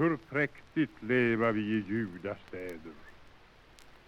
Hur 0.00 0.16
präktigt 0.16 1.02
leva 1.02 1.52
vi 1.52 1.60
i 1.60 1.84
judastäder. 1.88 2.92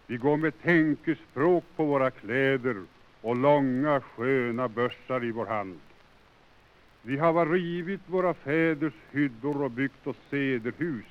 Vi 0.07 0.17
går 0.17 0.37
med 0.37 0.63
tänkespråk 0.63 1.65
på 1.77 1.85
våra 1.85 2.11
kläder 2.11 2.77
och 3.21 3.37
långa 3.37 4.01
sköna 4.01 4.69
bössar 4.69 5.25
i 5.25 5.31
vår 5.31 5.47
hand. 5.47 5.81
Vi 7.03 7.19
har 7.19 7.47
rivit 7.47 8.01
våra 8.07 8.35
fäders 8.35 8.93
hyddor 9.11 9.63
och 9.63 9.71
byggt 9.71 10.07
oss 10.07 10.17
sederhus 10.31 11.07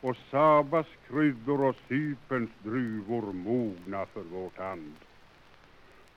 och 0.00 0.16
Sabas 0.30 0.86
kryddor 1.08 1.64
och 1.64 1.76
Cyperns 1.88 2.50
druvor 2.62 3.32
mogna 3.32 4.06
för 4.06 4.22
vårt 4.22 4.58
hand. 4.58 4.94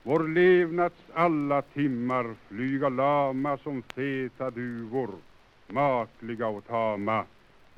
Vår 0.02 0.28
levnads 0.28 1.02
alla 1.14 1.62
timmar 1.62 2.34
flyga 2.48 2.88
lama 2.88 3.56
som 3.56 3.82
feta 3.82 4.50
duvor, 4.50 5.10
makliga 5.66 6.46
och 6.46 6.66
tama, 6.66 7.24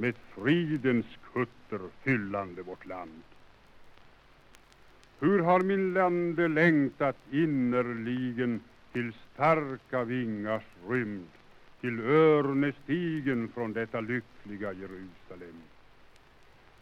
med 0.00 0.14
fridens 0.34 1.06
kutter 1.32 1.80
fyllande 2.02 2.62
vårt 2.62 2.86
land. 2.86 3.22
Hur 5.18 5.38
har 5.38 5.60
min 5.60 5.94
lande 5.94 6.48
längtat 6.48 7.16
innerligen 7.30 8.60
till 8.92 9.12
starka 9.34 10.04
vingars 10.04 10.62
rymd, 10.88 11.28
till 11.80 12.00
örnestigen 12.00 13.48
från 13.48 13.72
detta 13.72 14.00
lyckliga 14.00 14.72
Jerusalem. 14.72 15.60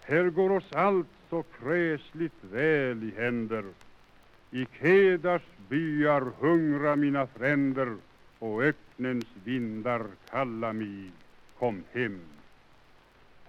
Här 0.01 0.31
går 0.31 0.51
oss 0.51 0.73
allt 0.73 1.15
så 1.31 1.43
kräsligt 1.43 2.45
väl 2.51 3.03
i 3.05 3.13
händer. 3.17 3.65
I 4.51 4.67
Kedars 4.81 5.43
byar 5.69 6.33
hungra 6.41 6.97
mina 6.97 7.27
fränder 7.27 7.97
och 8.39 8.63
öknens 8.63 9.27
vindar 9.45 10.07
kalla 10.31 10.73
mig, 10.73 11.11
kom 11.59 11.85
hem. 11.93 12.21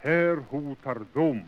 Här 0.01 0.35
hotar 0.49 1.05
dom. 1.13 1.43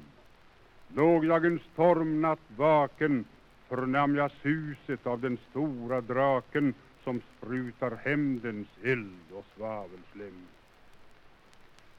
Låg 0.96 1.26
jag 1.26 1.46
en 1.46 1.60
stormnatt 1.74 2.40
vaken 2.58 3.26
förnam 3.68 4.16
jag 4.16 4.32
suset 4.32 5.08
av 5.08 5.22
den 5.22 5.38
stora 5.50 6.02
draken 6.02 6.74
som 7.04 7.22
sprutar 7.38 8.00
hämndens 8.04 8.68
eld 8.84 9.32
och 9.32 9.46
svavelslem. 9.58 10.48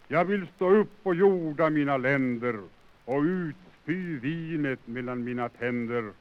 Jag 0.08 0.24
vill 0.24 0.46
stå 0.56 0.70
upp 0.70 0.98
och 1.02 1.14
jorda 1.14 1.70
mina 1.70 1.96
länder 1.96 2.60
och 3.04 3.22
utspy 3.22 4.18
vinet 4.18 4.86
mellan 4.86 5.24
mina 5.24 5.48
tänder 5.48 6.12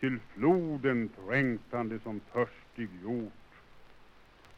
till 0.00 0.18
floden 0.34 1.08
trängtande 1.08 1.98
som 1.98 2.20
törstig 2.20 2.88
hjort. 3.02 3.32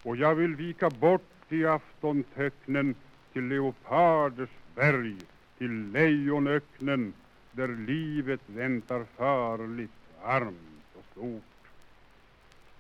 Och 0.02 0.16
jag 0.16 0.34
vill 0.34 0.56
vika 0.56 0.90
bort 0.90 1.52
i 1.52 1.66
aftontöcknen 1.66 2.94
till 3.36 3.48
leoparders 3.48 4.48
berg, 4.74 5.16
till 5.58 5.90
lejonöknen 5.92 7.12
där 7.52 7.68
livet 7.68 8.40
väntar 8.46 9.04
farligt, 9.16 9.90
varmt 10.22 10.96
och 10.98 11.04
stort. 11.12 11.42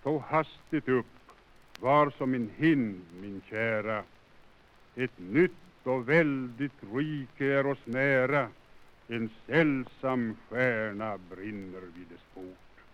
Stå 0.00 0.18
hastigt 0.18 0.88
upp, 0.88 1.06
var 1.80 2.10
som 2.10 2.34
en 2.34 2.50
hind, 2.56 3.00
min 3.20 3.42
kära. 3.50 4.02
Ett 4.94 5.18
nytt 5.18 5.52
och 5.82 6.08
väldigt 6.08 6.82
rike 6.94 7.46
är 7.46 7.66
oss 7.66 7.86
nära. 7.86 8.48
En 9.08 9.30
sällsam 9.46 10.36
stjärna 10.48 11.18
brinner 11.30 11.80
vid 11.80 12.06
dess 12.08 12.24
port. 12.34 12.84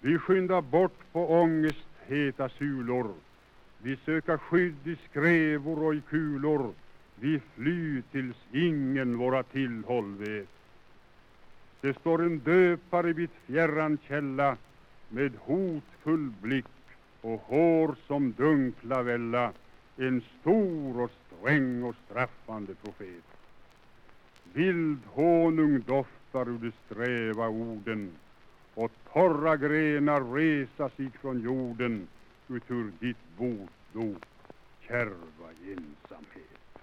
Vi 0.00 0.18
skyndar 0.18 0.62
bort 0.62 1.12
på 1.12 1.30
ångestheta 1.40 2.48
sulor. 2.48 3.14
Vi 3.82 3.96
söka 3.96 4.38
skydd 4.38 4.86
i 4.86 4.96
skrevor 5.10 5.82
och 5.82 5.94
i 5.94 6.00
kulor. 6.00 6.72
Vi 7.14 7.40
fly 7.54 8.02
tills 8.02 8.36
ingen 8.52 9.18
våra 9.18 9.42
tillhåll 9.42 10.14
vet. 10.14 10.48
Det 11.80 11.94
står 11.94 12.22
en 12.22 12.38
döpare 12.38 13.12
vid 13.12 13.30
fjärran 13.46 13.98
källa 14.08 14.56
med 15.08 15.32
hotfull 15.40 16.32
blick 16.42 16.64
och 17.20 17.40
hår 17.40 17.96
som 18.06 18.32
dunkla 18.32 19.02
välla 19.02 19.52
en 19.96 20.22
stor 20.40 21.00
och 21.00 21.10
sträng 21.10 21.82
och 21.82 21.94
straffande 22.04 22.74
profet. 22.74 23.24
Vild 24.52 24.98
honung 25.06 25.80
doftar 25.86 26.48
ur 26.48 26.58
de 26.58 26.72
sträva 26.86 27.48
orden 27.48 28.10
och 28.74 28.92
torra 29.12 29.56
grenar 29.56 30.34
resa 30.34 30.88
sig 30.88 31.10
från 31.20 31.40
jorden 31.40 32.08
ut 32.50 32.70
ur 32.70 32.92
ditt 33.00 33.24
botdop, 33.36 34.22
kärva 34.80 35.50
ensamhet. 35.50 36.77